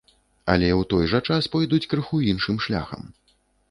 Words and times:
Але 0.53 0.69
ў 0.79 0.81
той 0.93 1.03
жа 1.13 1.19
час 1.29 1.51
пойдуць 1.53 1.83
крыху 1.95 2.25
іншым 2.35 2.55
шляхам. 2.69 3.11